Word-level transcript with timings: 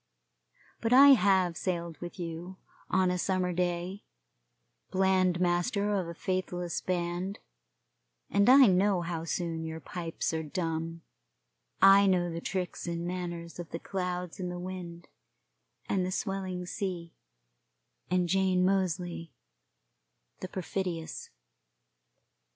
But 0.81 0.93
I 0.93 1.09
have 1.09 1.55
sailed 1.55 1.99
with 1.99 2.17
you, 2.17 2.57
on 2.89 3.11
a 3.11 3.19
summer 3.19 3.53
day, 3.53 4.03
bland 4.89 5.39
master 5.39 5.93
of 5.93 6.07
a 6.07 6.15
faithless 6.15 6.81
band; 6.81 7.37
and 8.27 8.49
I 8.49 8.65
know 8.65 9.01
how 9.03 9.25
soon 9.25 9.63
your 9.63 9.79
pipes 9.79 10.33
are 10.33 10.41
dumb 10.41 11.03
I 11.83 12.07
know 12.07 12.31
the 12.31 12.41
tricks 12.41 12.87
and 12.87 13.05
manners 13.05 13.59
of 13.59 13.69
the 13.69 13.77
clouds 13.77 14.39
and 14.39 14.49
the 14.51 14.57
wind, 14.57 15.07
and 15.87 16.03
the 16.03 16.09
swelling 16.11 16.65
sea, 16.65 17.13
and 18.09 18.27
Jane 18.27 18.65
Moseley, 18.65 19.35
the 20.39 20.47
perfidious. 20.47 21.29